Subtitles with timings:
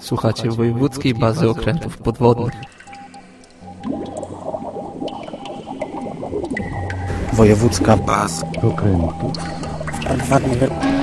[0.00, 2.54] Słuchacie wojewódzkiej bazy okrętów podwodnych.
[7.32, 9.32] Wojewódzka baza okrętów
[10.08, 10.97] podwodnych.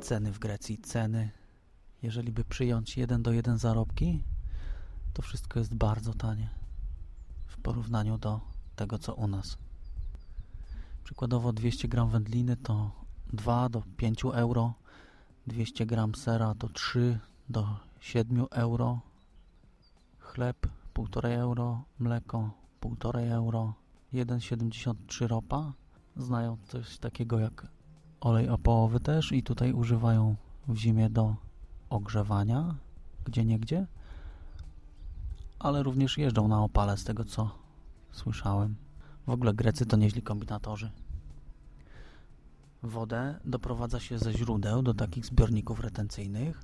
[0.00, 1.30] Ceny w Grecji, ceny.
[2.02, 4.22] Jeżeli by przyjąć 1 do 1 zarobki,
[5.12, 6.48] to wszystko jest bardzo tanie
[7.46, 8.40] w porównaniu do
[8.76, 9.58] tego, co u nas.
[11.04, 12.90] Przykładowo 200 gram wędliny to
[13.32, 14.74] 2 do 5 euro,
[15.46, 19.00] 200 gram sera to 3 do 7 euro,
[20.18, 23.74] chleb 1,5 euro, mleko 1,5 euro,
[24.12, 25.72] 1,73 ropa.
[26.16, 27.79] Znają coś takiego jak
[28.20, 30.36] olej opałowy też i tutaj używają
[30.68, 31.36] w zimie do
[31.90, 32.74] ogrzewania,
[33.24, 33.86] gdzie niegdzie,
[35.58, 37.50] ale również jeżdżą na opale z tego co
[38.12, 38.74] słyszałem.
[39.26, 40.90] W ogóle Grecy to nieźli kombinatorzy.
[42.82, 46.62] Wodę doprowadza się ze źródeł do takich zbiorników retencyjnych.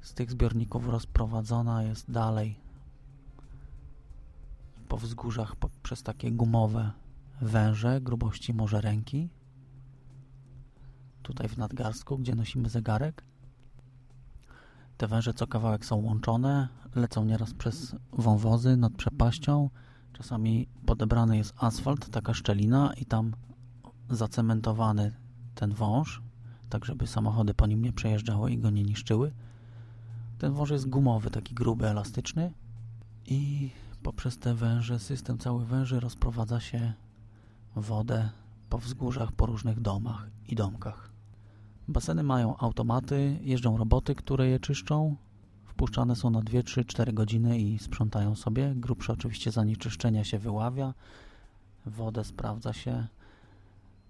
[0.00, 2.56] Z tych zbiorników rozprowadzona jest dalej
[4.88, 6.92] po wzgórzach po, przez takie gumowe
[7.40, 9.28] węże grubości może ręki
[11.30, 13.24] tutaj w nadgarstku, gdzie nosimy zegarek.
[14.96, 19.70] Te węże co kawałek są łączone, lecą nieraz przez wąwozy nad przepaścią.
[20.12, 23.32] Czasami podebrany jest asfalt, taka szczelina i tam
[24.10, 25.14] zacementowany
[25.54, 26.22] ten wąż,
[26.68, 29.32] tak żeby samochody po nim nie przejeżdżały i go nie niszczyły.
[30.38, 32.52] Ten wąż jest gumowy, taki gruby, elastyczny
[33.26, 33.70] i
[34.02, 36.92] poprzez te węże, system cały węży rozprowadza się
[37.76, 38.30] wodę
[38.70, 41.09] po wzgórzach, po różnych domach i domkach.
[41.90, 45.16] Baseny mają automaty, jeżdżą roboty, które je czyszczą.
[45.64, 48.72] Wpuszczane są na 2, 3, 4 godziny i sprzątają sobie.
[48.76, 50.94] Grubsze oczywiście zanieczyszczenia się wyławia.
[51.86, 53.06] Wodę sprawdza się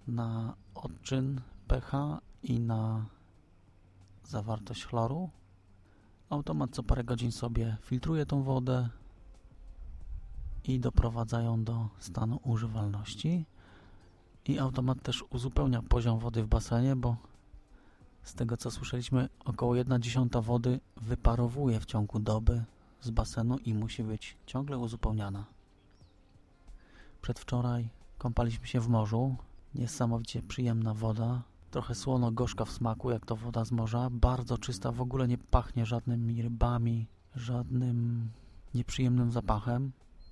[0.07, 3.05] na odczyn pH i na
[4.23, 5.29] zawartość chloru.
[6.29, 8.89] Automat co parę godzin sobie filtruje tą wodę
[10.63, 13.45] i doprowadzają do stanu używalności.
[14.45, 17.30] I automat też uzupełnia poziom wody w basenie, bo
[18.23, 22.63] z tego co słyszeliśmy, około 1 dziesiąta wody wyparowuje w ciągu doby
[23.01, 25.45] z basenu i musi być ciągle uzupełniana.
[27.21, 29.35] Przedwczoraj kąpaliśmy się w morzu.
[29.75, 31.41] Niesamowicie przyjemna woda.
[31.71, 34.09] Trochę słono-gorzka w smaku, jak to woda z morza.
[34.11, 38.29] Bardzo czysta, w ogóle nie pachnie żadnymi rybami, żadnym
[38.73, 39.91] nieprzyjemnym zapachem.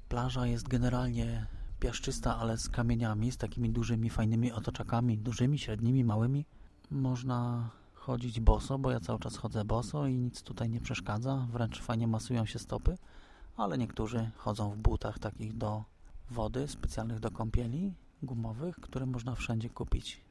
[0.09, 1.47] Plaża jest generalnie
[1.79, 6.45] piaszczysta, ale z kamieniami, z takimi dużymi, fajnymi otoczakami, dużymi, średnimi, małymi.
[6.91, 11.81] Można chodzić boso, bo ja cały czas chodzę boso i nic tutaj nie przeszkadza, wręcz
[11.81, 12.97] fajnie masują się stopy,
[13.57, 15.83] ale niektórzy chodzą w butach takich do
[16.29, 20.21] wody, specjalnych do kąpieli, gumowych, które można wszędzie kupić.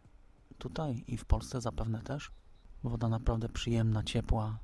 [0.58, 2.30] Tutaj i w Polsce zapewne też.
[2.84, 4.58] Woda naprawdę przyjemna, ciepła.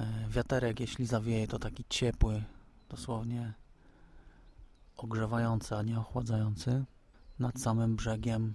[0.00, 2.42] E, Wiaterek, jeśli zawieje, to taki ciepły,
[2.88, 3.52] dosłownie
[4.96, 6.84] ogrzewający, a nie ochładzający.
[7.38, 8.52] Nad samym brzegiem,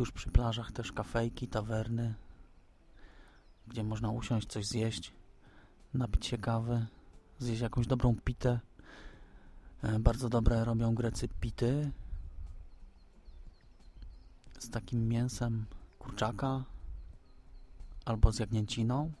[0.00, 2.14] tuż przy plażach też kafejki, tawerny,
[3.68, 5.12] gdzie można usiąść, coś zjeść,
[5.94, 6.86] napić się kawy,
[7.38, 8.60] zjeść jakąś dobrą pitę.
[9.82, 11.90] E, Bardzo dobre robią Grecy pity
[14.58, 15.66] z takim mięsem
[15.98, 16.64] kurczaka
[18.04, 19.12] albo z jagnięciną.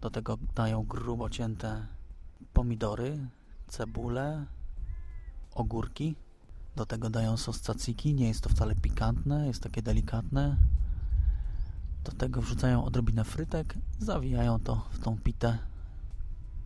[0.00, 1.86] Do tego dają grubo cięte
[2.52, 3.28] pomidory,
[3.68, 4.46] cebulę,
[5.54, 6.16] ogórki.
[6.76, 8.14] Do tego dają sos tzatziki.
[8.14, 10.56] Nie jest to wcale pikantne, jest takie delikatne.
[12.04, 15.58] Do tego wrzucają odrobinę frytek, zawijają to w tą pitę,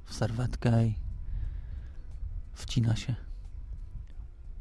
[0.05, 0.95] w serwetkę i
[2.53, 3.15] wcina się.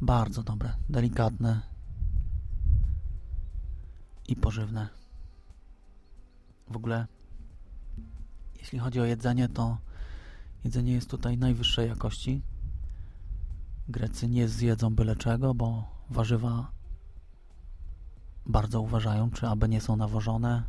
[0.01, 1.61] Bardzo dobre, delikatne
[4.27, 4.87] i pożywne.
[6.69, 7.07] W ogóle,
[8.59, 9.77] jeśli chodzi o jedzenie, to
[10.63, 12.41] jedzenie jest tutaj najwyższej jakości.
[13.89, 16.71] Grecy nie zjedzą byle czego, bo warzywa
[18.45, 20.63] bardzo uważają, czy aby nie są nawożone,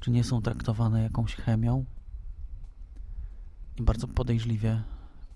[0.00, 1.84] czy nie są traktowane jakąś chemią
[3.76, 4.82] i bardzo podejrzliwie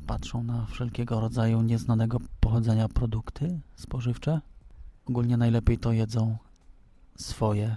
[0.06, 4.41] patrzą na wszelkiego rodzaju nieznanego pochodzenia produkty spożywcze.
[5.06, 6.37] Ogólnie najlepiej to jedzą
[7.17, 7.77] swoje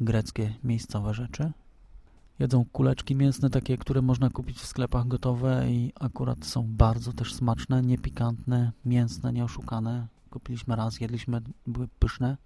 [0.00, 1.52] greckie miejscowe rzeczy.
[2.38, 7.34] Jedzą kuleczki mięsne, takie, które można kupić w sklepach gotowe i akurat są bardzo też
[7.34, 10.06] smaczne, niepikantne, mięsne, nieoszukane.
[10.30, 12.36] Kupiliśmy raz, jedliśmy, były pyszne.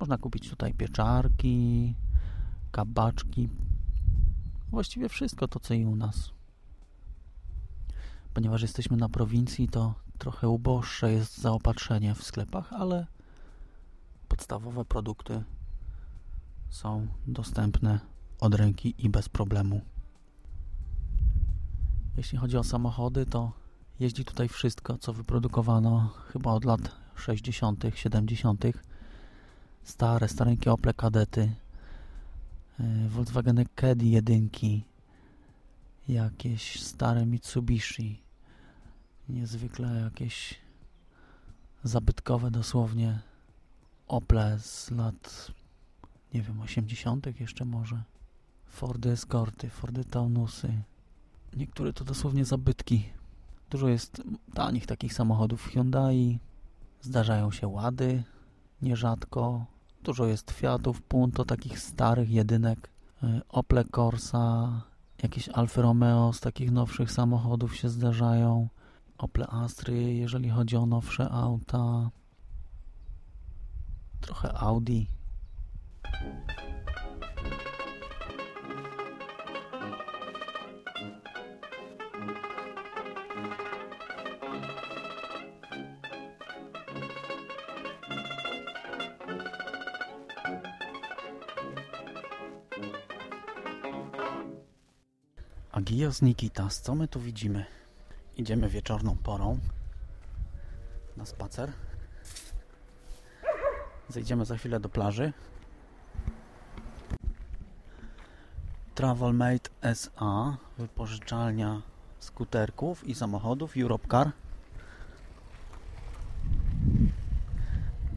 [0.00, 1.94] Można kupić tutaj pieczarki,
[2.70, 3.48] kabaczki,
[4.70, 6.30] właściwie wszystko to, co i u nas.
[8.34, 13.06] Ponieważ jesteśmy na prowincji, to trochę uboższe jest zaopatrzenie w sklepach, ale
[14.28, 15.42] podstawowe produkty
[16.70, 18.11] są dostępne
[18.42, 19.80] od ręki i bez problemu.
[22.16, 23.52] Jeśli chodzi o samochody, to
[24.00, 26.80] jeździ tutaj wszystko, co wyprodukowano chyba od lat
[27.16, 28.64] 60., 70.
[29.82, 31.52] Stare, stareńkie Opel Kadety,
[32.80, 34.84] y, Volkswagen Caddy jedynki,
[36.08, 38.22] jakieś stare Mitsubishi,
[39.28, 40.60] niezwykle jakieś
[41.84, 43.18] zabytkowe dosłownie
[44.08, 45.52] Ople z lat
[46.34, 47.40] nie wiem, 80.
[47.40, 48.02] jeszcze może.
[48.72, 50.82] Fordy Escorty, Fordy Taunusy.
[51.56, 53.08] Niektóre to dosłownie zabytki.
[53.70, 54.22] Dużo jest
[54.54, 56.38] tanich takich samochodów Hyundai.
[57.00, 58.24] Zdarzają się Łady,
[58.82, 59.66] nierzadko.
[60.02, 62.90] Dużo jest Fiatów, Punto, takich starych jedynek.
[63.22, 64.82] Y, Opel Corsa,
[65.22, 68.68] jakieś Alfa Romeo z takich nowszych samochodów się zdarzają.
[69.18, 72.10] Opel Astry, jeżeli chodzi o nowsze auta.
[74.20, 75.06] Trochę Audi.
[95.82, 97.64] Agios Nikitas, co my tu widzimy?
[98.36, 99.58] Idziemy wieczorną porą
[101.16, 101.72] na spacer.
[104.08, 105.32] Zejdziemy za chwilę do plaży.
[108.94, 111.82] Travelmate SA, wypożyczalnia
[112.18, 114.32] skuterków i samochodów Europcar.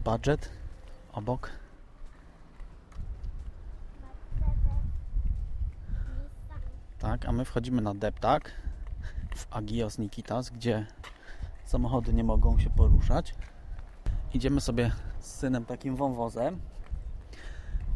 [0.04, 0.50] Budget
[1.12, 1.50] obok.
[6.98, 8.50] Tak, a my wchodzimy na deptak
[9.36, 10.86] w Agios Nikitas, gdzie
[11.64, 13.34] samochody nie mogą się poruszać.
[14.34, 16.60] Idziemy sobie z synem takim wąwozem,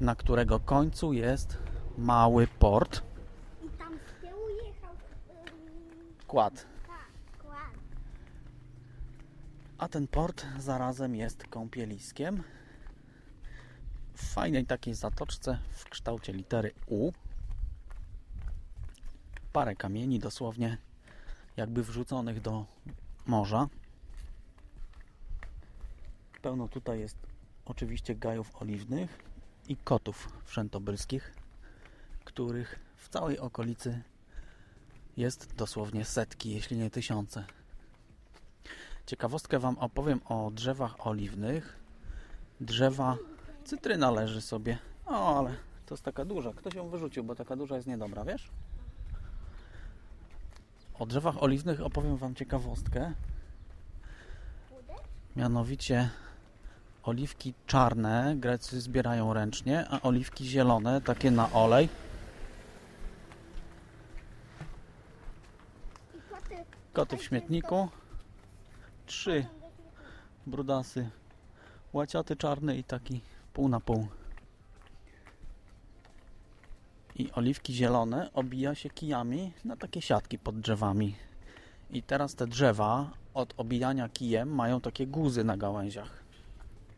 [0.01, 1.59] na którego końcu jest
[1.99, 3.03] mały port.
[3.67, 4.95] I tam z tyłu jechał
[5.29, 6.67] tak, kład.
[9.79, 12.43] A ten port zarazem jest kąpieliskiem
[14.15, 17.13] w fajnej takiej zatoczce w kształcie litery U.
[19.53, 20.79] Parę kamieni dosłownie
[21.57, 22.67] jakby wrzuconych do
[23.27, 23.69] morza.
[26.43, 27.17] Pełno tutaj jest
[27.65, 29.25] oczywiście gajów oliwnych
[29.69, 31.35] i kotów wszętobylskich,
[32.25, 34.03] których w całej okolicy
[35.17, 37.45] jest dosłownie setki, jeśli nie tysiące.
[39.07, 41.81] Ciekawostkę Wam opowiem o drzewach oliwnych.
[42.61, 43.17] Drzewa,
[43.65, 44.79] cytryna leży sobie.
[45.07, 45.57] O, ale
[45.87, 46.53] to jest taka duża.
[46.53, 48.51] Ktoś ją wyrzucił, bo taka duża jest niedobra, wiesz?
[51.01, 53.13] O drzewach oliwnych opowiem Wam ciekawostkę.
[55.37, 56.11] Mianowicie
[57.03, 61.89] oliwki czarne Grecy zbierają ręcznie, a oliwki zielone, takie na olej,
[66.93, 67.89] koty w śmietniku,
[69.07, 69.47] trzy
[70.47, 71.11] brudasy,
[71.93, 73.21] łaciaty czarny i taki
[73.53, 74.20] pół na pół.
[77.21, 81.15] I oliwki zielone obija się kijami na takie siatki pod drzewami.
[81.91, 86.23] I teraz te drzewa od obijania kijem mają takie guzy na gałęziach.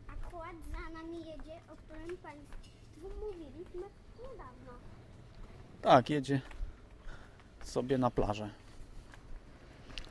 [0.07, 2.57] A kład za nami jedzie, o którym Państwu
[3.03, 3.81] mówiliśmy
[4.19, 4.71] niedawno.
[5.81, 6.41] Tak, jedzie
[7.63, 8.49] sobie na plażę.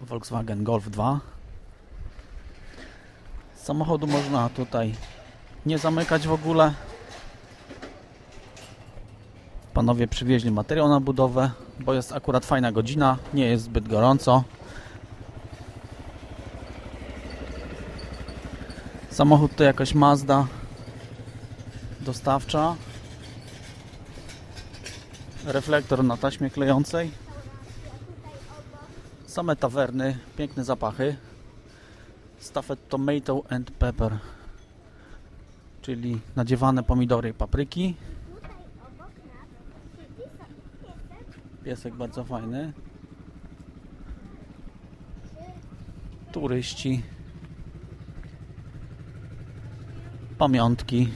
[0.01, 1.21] Volkswagen Golf 2.
[3.55, 4.95] Samochodu można tutaj
[5.67, 6.75] nie zamykać w ogóle.
[9.75, 11.51] Panowie przywieźli materiał na budowę,
[11.81, 14.45] bo jest akurat fajna godzina, nie jest zbyt gorąco.
[19.11, 20.47] Samochód to jakaś Mazda
[22.01, 22.77] dostawcza.
[25.45, 27.11] Reflektor na taśmie klejącej.
[29.27, 31.17] Same tawerny, piękne zapachy.
[32.39, 34.19] Staffet tomato and pepper,
[35.83, 37.95] czyli nadziewane pomidory i papryki.
[38.35, 39.47] Tutaj obok nas
[39.97, 40.93] siedzi sobie
[41.63, 41.95] piesek.
[41.95, 42.73] Bardzo fajny.
[46.33, 47.03] Turyści.
[50.39, 51.09] Pamiątki.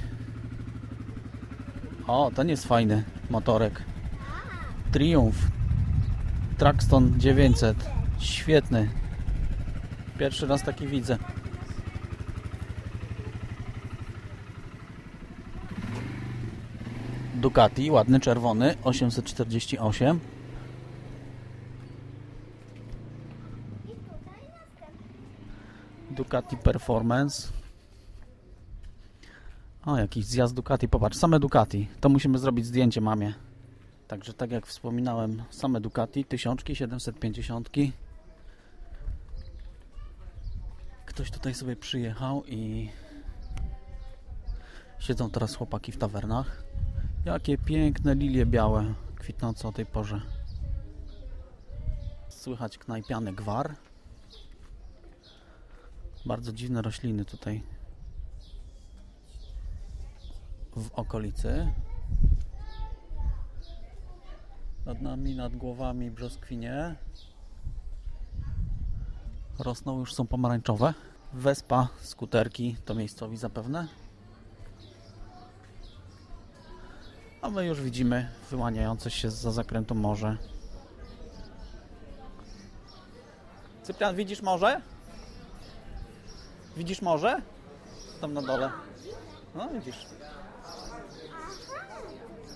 [2.06, 3.82] O, ten jest fajny motorek.
[4.92, 5.38] Triumph.
[6.58, 7.90] Traxton 900.
[8.18, 8.88] Świetny.
[10.18, 11.18] Pierwszy raz taki widzę.
[17.34, 20.20] Ducati, ładny, czerwony, 848.
[26.16, 27.48] Ducati Performance.
[29.84, 30.88] O, jakiś zjazd Ducati.
[30.88, 31.88] Popatrz, same Ducati.
[32.00, 33.34] To musimy zrobić zdjęcie mamie.
[34.08, 37.70] Także tak jak wspominałem, same Ducati, tysiączki, 750.
[41.06, 42.90] Ktoś tutaj sobie przyjechał i
[44.98, 46.62] siedzą teraz chłopaki w tawernach.
[47.24, 50.20] Jakie piękne lilie białe kwitnące o tej porze.
[52.28, 53.74] Słychać knajpiany gwar.
[56.26, 57.62] Bardzo dziwne rośliny tutaj
[60.76, 61.72] w okolicy.
[64.86, 66.96] Nad nami, nad głowami brzoskwinie.
[69.58, 70.94] Rosną, już są pomarańczowe.
[71.32, 73.88] Wespa, skuterki, to miejscowi zapewne.
[77.42, 80.36] A my już widzimy wyłaniające się za zakrętu morze.
[83.82, 84.80] Cyprian, widzisz morze?
[86.76, 87.42] Widzisz morze?
[88.20, 88.70] Tam na dole.
[89.54, 90.06] No widzisz.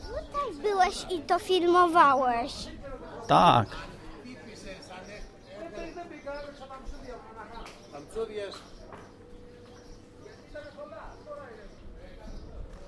[0.03, 2.53] Tutaj byłeś i to filmowałeś.
[3.27, 3.69] Tak.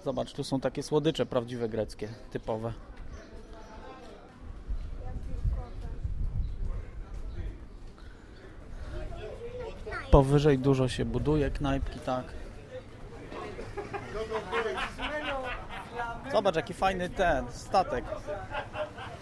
[0.05, 2.73] Zobacz, tu są takie słodycze prawdziwe greckie, typowe.
[10.13, 12.25] Powyżej dużo się buduje, knajpki, tak.
[16.33, 18.05] Zobacz, jaki fajny ten statek.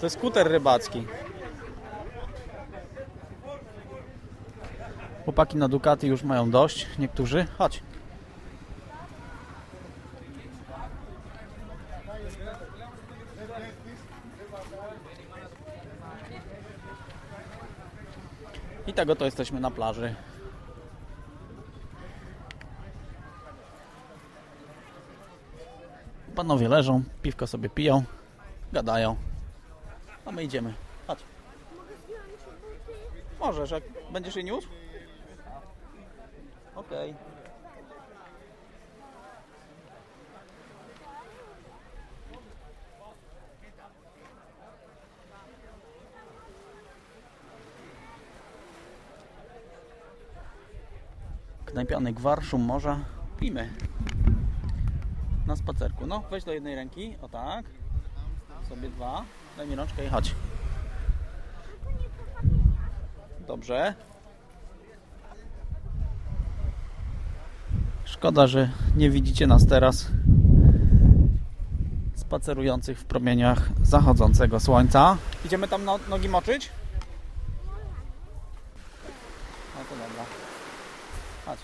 [0.00, 1.06] To jest skuter rybacki.
[5.24, 7.46] Chłopaki na Ducati już mają dość, niektórzy.
[7.58, 7.82] Chodź.
[18.86, 20.14] I tego to jesteśmy na plaży.
[26.40, 28.04] Panowie leżą, piwko sobie piją,
[28.72, 29.16] gadają.
[30.26, 30.74] A my idziemy.
[31.06, 31.18] Chodź.
[33.40, 33.82] Możesz, jak
[34.12, 34.68] będziesz je niósł?
[36.74, 37.14] Okej.
[51.64, 52.98] Knajpiany gwar, szum morza.
[53.40, 53.70] Pijmy.
[55.70, 56.06] Spacerku.
[56.06, 57.16] No, weź do jednej ręki.
[57.22, 57.64] O tak.
[58.68, 59.24] Sobie dwa.
[59.56, 60.34] Daj mi rączkę i chodź.
[63.46, 63.94] Dobrze.
[68.04, 70.06] Szkoda, że nie widzicie nas teraz
[72.14, 75.16] spacerujących w promieniach zachodzącego słońca.
[75.44, 76.70] Idziemy tam no, nogi moczyć?
[79.76, 80.24] No to dobra.
[81.46, 81.58] Chodź.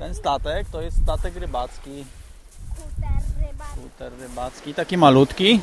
[0.00, 2.04] Ten statek to jest statek rybacki.
[2.74, 3.64] Skuter, ryba.
[3.72, 5.60] Skuter rybacki, taki malutki.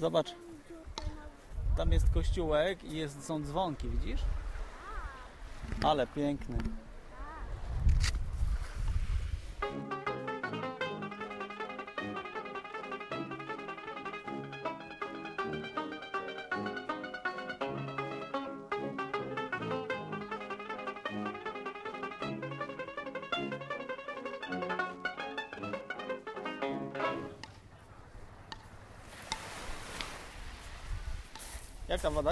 [0.00, 0.34] Zobacz.
[1.76, 4.20] Tam jest kościółek i jest, są dzwonki, widzisz?
[5.82, 6.58] Ale piękny.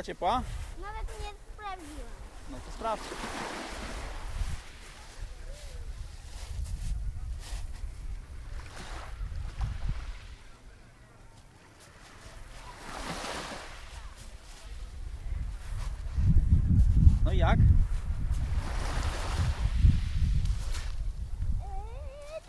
[0.04, 0.42] Ciepła?
[0.80, 2.12] Nawet nie sprawdziłam.
[2.50, 3.02] No to sprawdź.
[17.25, 17.58] No i jak?
[17.58, 17.66] Yy,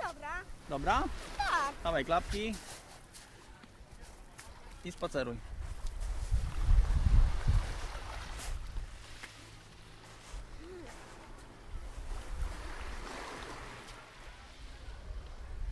[0.08, 0.32] dobra.
[0.70, 1.04] Dobra?
[1.38, 1.74] Tak.
[1.84, 2.56] Dawaj klapki
[4.86, 5.38] i spaceruj.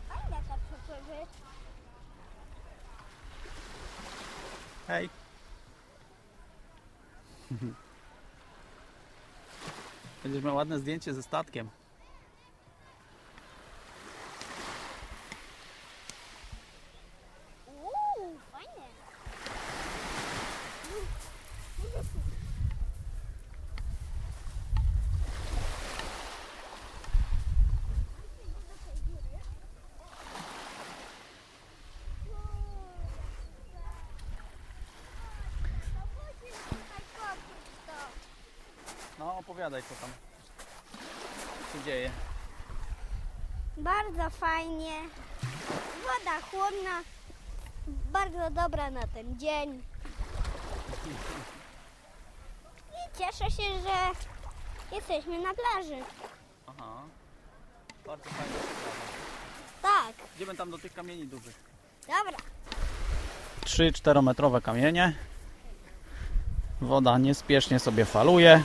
[0.08, 1.26] Fajne te przepływy.
[10.22, 11.70] Będziesz miał ładne zdjęcie ze statkiem.
[17.66, 18.86] Uuu, fajne.
[39.18, 40.10] No opowiadaj co tam
[41.78, 42.10] się dzieje.
[43.76, 45.00] Bardzo fajnie.
[46.02, 47.00] Woda chłodna.
[48.12, 49.82] Bardzo dobra na ten dzień.
[52.94, 54.10] I cieszę się, że
[54.96, 56.02] jesteśmy na plaży.
[56.66, 57.02] Aha.
[58.06, 59.04] Bardzo fajnie sprawa.
[59.82, 61.54] Tak, Idziemy tam do tych kamieni dużych.
[62.00, 62.38] dobra.
[63.64, 65.14] 3-4 metrowe kamienie.
[66.80, 68.62] Woda niespiesznie sobie faluje.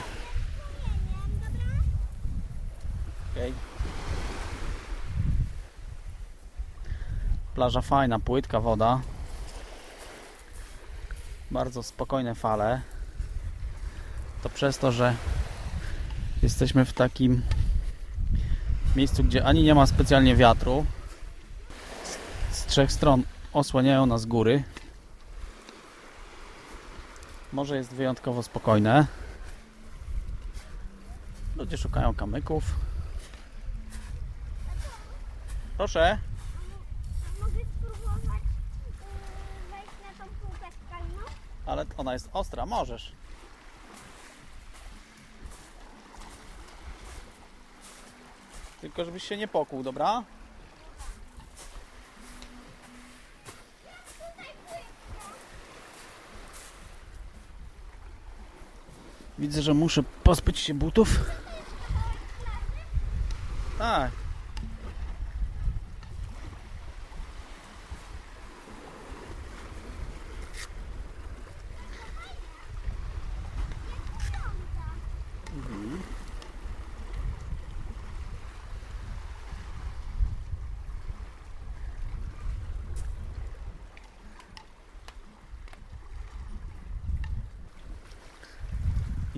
[3.32, 3.52] Okej.
[7.60, 9.00] Plaża fajna, płytka woda.
[11.50, 12.80] Bardzo spokojne fale.
[14.42, 15.14] To przez to, że
[16.42, 17.42] jesteśmy w takim
[18.96, 20.86] miejscu, gdzie ani nie ma specjalnie wiatru.
[22.50, 24.62] Z, trzech stron osłaniają nas góry.
[27.52, 29.06] Morze jest wyjątkowo spokojne.
[31.56, 32.64] Ludzie szukają kamyków.
[35.76, 36.29] Proszę.
[41.70, 43.12] Ale ona jest ostra, możesz.
[48.80, 50.22] Tylko żebyś się nie pokłuł, dobra?
[59.38, 61.08] Widzę, że muszę pozbyć się butów.
[63.78, 64.10] Tak.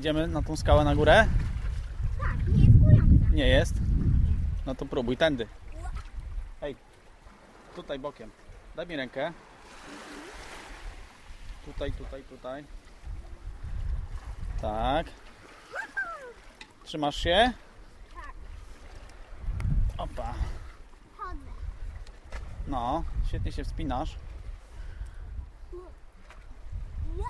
[0.02, 1.26] Idziemy na tą skałę na górę?
[2.20, 3.30] Tak, nie jest kująca.
[3.30, 3.74] Nie jest.
[4.66, 5.46] No to próbuj tędy.
[6.60, 6.76] Hej,
[7.76, 8.30] tutaj bokiem.
[8.76, 9.32] Daj mi rękę.
[11.64, 12.64] Tutaj, tutaj, tutaj.
[14.60, 15.06] Tak.
[16.84, 17.52] Trzymasz się?
[18.14, 18.32] Tak.
[19.98, 20.34] Opa.
[21.16, 21.50] Chodzę.
[22.66, 24.16] No, świetnie się wspinasz.
[27.16, 27.24] Ja.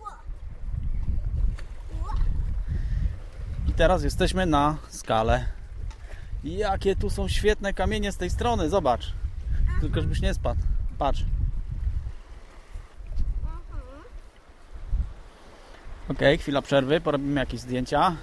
[0.00, 0.18] Ła.
[2.02, 2.14] Ła.
[3.68, 5.44] I teraz jesteśmy na skale.
[6.44, 9.12] Jakie tu są świetne kamienie z tej strony, zobacz.
[9.80, 10.60] Tylko żebyś nie spadł.
[10.98, 11.24] Patrz.
[16.08, 18.16] Ok, chwila przerwy, porobimy jakieś zdjęcia.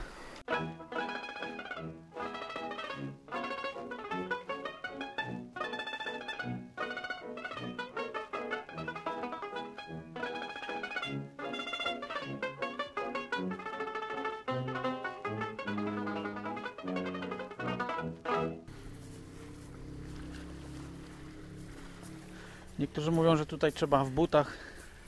[22.79, 24.53] Niektórzy mówią, że tutaj trzeba w butach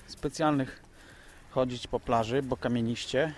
[0.07, 0.83] specjalnych
[1.51, 3.33] chodzić po plaży, bo kamieniście.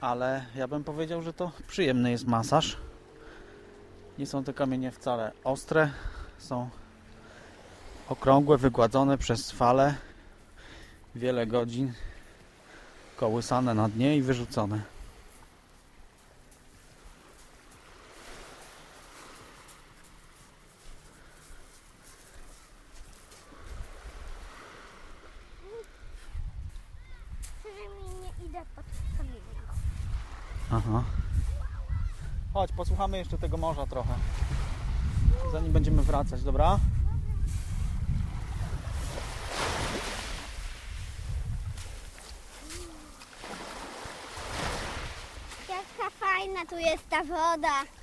[0.00, 2.76] Ale ja bym powiedział, że to przyjemny jest masaż.
[4.18, 5.90] Nie są te kamienie wcale ostre.
[6.38, 6.70] Są
[8.08, 9.94] okrągłe, wygładzone przez fale.
[11.14, 11.92] Wiele godzin
[13.16, 14.80] kołysane na dnie i wyrzucone.
[27.60, 28.84] Przynajmniej nie idę pod
[29.18, 29.74] kamieniach.
[30.72, 31.04] Aha.
[33.08, 34.14] Posłuchamy jeszcze tego morza trochę.
[35.52, 36.78] Zanim będziemy wracać, dobra?
[45.68, 47.97] Jaka fajna tu jest ta woda.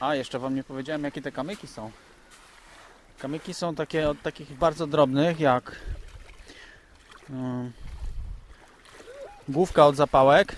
[0.00, 1.90] A, jeszcze wam nie powiedziałem, jakie te kamyki są.
[3.18, 5.76] Kamyki są takie od takich bardzo drobnych, jak
[7.30, 7.72] mm,
[9.48, 10.56] główka od zapałek,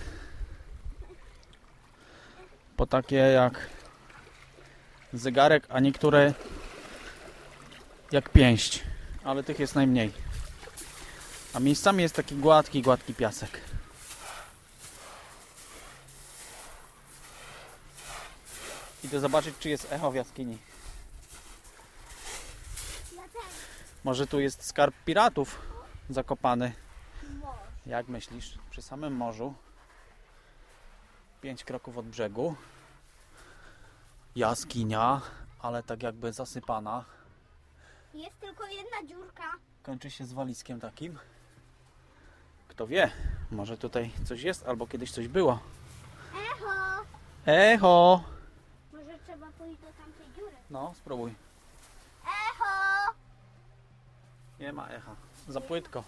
[2.76, 3.66] po takie jak
[5.12, 6.34] zegarek, a niektóre
[8.12, 8.82] jak pięść,
[9.24, 10.12] ale tych jest najmniej.
[11.54, 13.60] A miejscami jest taki gładki, gładki piasek.
[19.08, 20.58] Idę zobaczyć, czy jest echo w jaskini.
[24.04, 25.58] Może tu jest skarb piratów
[26.10, 26.72] zakopany.
[27.86, 28.58] Jak myślisz?
[28.70, 29.54] Przy samym morzu.
[31.40, 32.54] Pięć kroków od brzegu.
[34.36, 35.20] Jaskinia,
[35.58, 37.04] ale tak jakby zasypana.
[38.14, 39.52] Jest tylko jedna dziurka.
[39.82, 41.18] Kończy się z walizkiem takim.
[42.68, 43.10] Kto wie?
[43.50, 45.58] Może tutaj coś jest, albo kiedyś coś było.
[46.34, 47.04] Echo!
[47.46, 48.37] Echo!
[49.76, 50.56] Do tamtej dziury.
[50.70, 51.34] No, spróbuj.
[52.24, 53.14] Echo!
[54.60, 55.14] Nie ma echa.
[55.48, 56.04] Za płytko.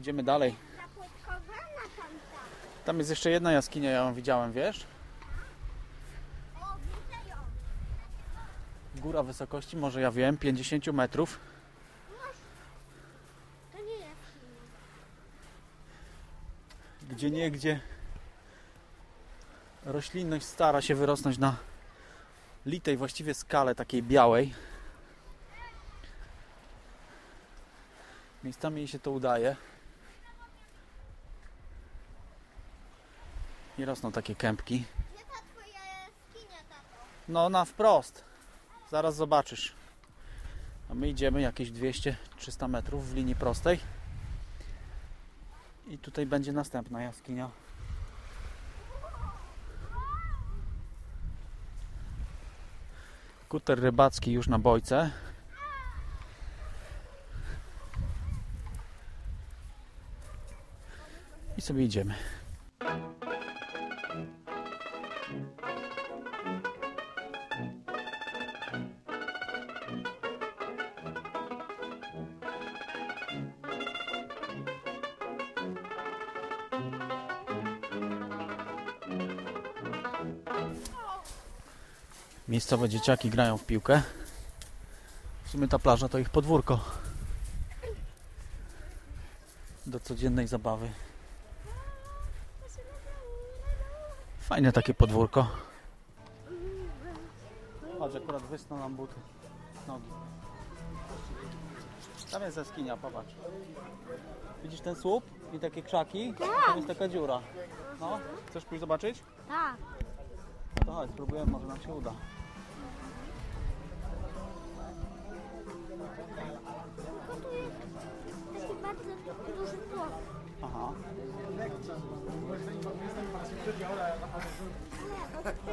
[0.00, 0.56] Idziemy dalej.
[0.76, 2.38] Zapłytkowana tamta.
[2.84, 4.86] Tam jest jeszcze jedna jaskinia, ja ją widziałem, wiesz?
[6.60, 7.36] O, widzę ją.
[8.96, 11.40] Góra wysokości, może ja wiem, 50 metrów.
[13.72, 14.32] To nie jest.
[17.10, 17.80] Gdzie nie, gdzie
[19.84, 21.56] roślinność stara się wyrosnąć na
[22.66, 24.54] litej właściwie skale takiej białej.
[28.44, 29.56] Miejscami jej się to udaje.
[33.78, 34.84] I rosną takie kępki.
[37.28, 38.24] No na wprost.
[38.90, 39.74] Zaraz zobaczysz.
[40.90, 43.80] A my idziemy jakieś 200-300 metrów w linii prostej.
[45.86, 47.50] I tutaj będzie następna jaskinia.
[53.50, 55.10] Kuter rybacki już na bojce.
[61.58, 62.14] I sobie idziemy.
[82.50, 84.02] Miejscowe dzieciaki grają w piłkę.
[85.44, 86.80] W sumie ta plaża to ich podwórko.
[89.86, 90.90] Do codziennej zabawy.
[94.40, 95.48] Fajne takie podwórko.
[97.98, 99.14] Chodź, akurat wysną nam buty.
[99.88, 100.10] Nogi.
[102.30, 103.34] Tam jest jaskinia, popatrz.
[104.62, 106.34] Widzisz ten słup i takie krzaki?
[106.66, 107.40] Tam jest taka dziura.
[108.00, 109.22] No, chcesz pójść zobaczyć?
[109.48, 109.76] Tak.
[110.78, 112.12] No to chodź, spróbujemy, może nam się uda.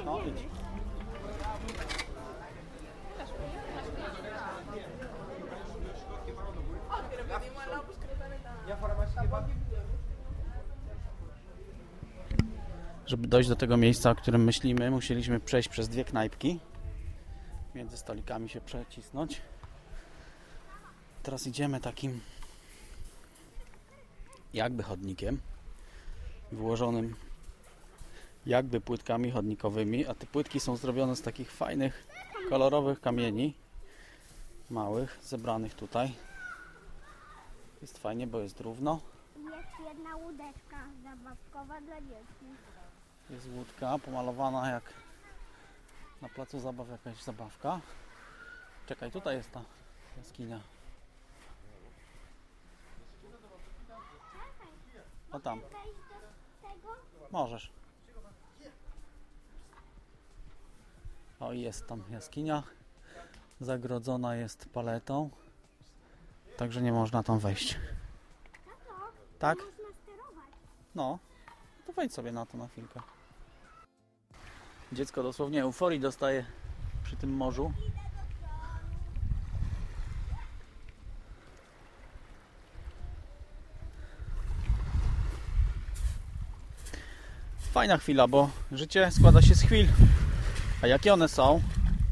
[0.06, 0.20] No.
[13.06, 16.60] Żeby dojść do tego miejsca, o którym myślimy, musieliśmy przejść przez dwie knajpki.
[17.76, 19.42] Między stolikami się przecisnąć.
[21.24, 22.22] Teraz idziemy takim
[24.54, 25.42] jakby chodnikiem
[26.52, 27.16] wyłożonym
[28.48, 32.08] jakby płytkami chodnikowymi, a te płytki są zrobione z takich fajnych,
[32.50, 33.54] kolorowych kamieni
[34.70, 36.14] małych, zebranych tutaj.
[37.82, 39.00] Jest fajnie, bo jest równo.
[39.36, 42.46] Jest jedna łódeczka zabawkowa dla dzieci.
[43.30, 44.94] Jest łódka pomalowana jak
[46.22, 47.80] na placu zabaw jakaś zabawka.
[48.86, 49.62] Czekaj, tutaj jest ta
[50.18, 50.60] jaskinia.
[55.32, 55.62] O tam,
[57.32, 57.72] możesz.
[61.39, 62.63] O, jest tam jaskinia.
[63.62, 65.30] Zagrodzona jest paletą.
[66.58, 67.78] Także nie można tam wejść.
[69.39, 69.58] Tak?
[70.95, 71.19] No,
[71.88, 73.00] to wejdź sobie na to na chwilkę.
[74.91, 76.45] Dziecko dosłownie euforii dostaje
[77.04, 77.73] przy tym morzu.
[87.71, 89.88] Fajna chwila, bo życie składa się z chwil.
[90.82, 91.62] A jakie one są,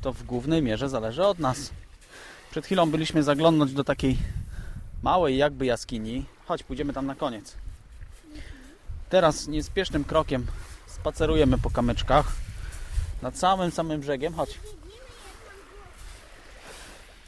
[0.01, 1.71] to w głównej mierze zależy od nas.
[2.51, 4.17] Przed chwilą byliśmy zaglądnąć do takiej
[5.03, 6.25] małej jakby jaskini.
[6.45, 7.53] Chodź, pójdziemy tam na koniec.
[9.09, 10.45] Teraz niespiesznym krokiem
[10.87, 12.31] spacerujemy po kamyczkach.
[13.21, 14.33] Nad samym, samym brzegiem.
[14.33, 14.59] Chodź.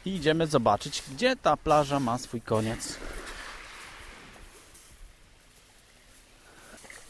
[0.05, 2.97] I idziemy zobaczyć, gdzie ta plaża ma swój koniec.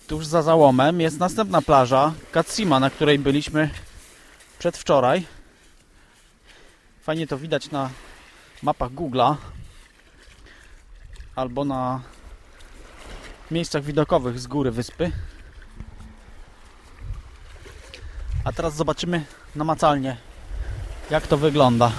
[0.08, 3.70] Tuż za załomem jest następna plaża, Katsima, na której byliśmy
[4.60, 5.26] przedwczoraj.
[7.02, 7.90] Fajnie to widać na
[8.64, 9.36] mapach Google'a
[11.36, 12.02] albo na
[13.52, 15.12] miejscach widokowych z góry wyspy.
[18.44, 20.18] A teraz zobaczymy namacalnie,
[21.10, 21.92] jak to wygląda.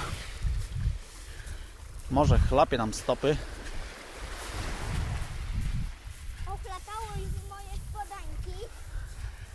[2.11, 3.37] Może chlapie nam stopy.
[6.47, 8.65] Ochlatało już moje spodanki.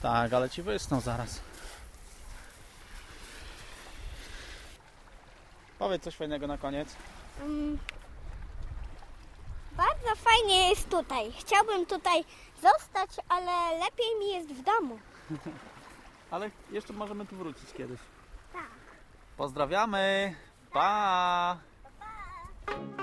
[0.01, 1.52] Tak, ale ci wysną zaraz.
[5.83, 6.95] Powiedz coś fajnego na koniec.
[7.41, 7.77] Mm.
[9.71, 11.31] Bardzo fajnie jest tutaj.
[11.31, 12.23] Chciałbym tutaj
[12.61, 14.99] zostać, ale lepiej mi jest w domu.
[16.31, 17.99] Ale jeszcze możemy tu wrócić kiedyś.
[18.53, 18.71] Tak.
[19.37, 20.35] Pozdrawiamy!
[20.73, 21.57] Pa!
[21.99, 23.02] Pa!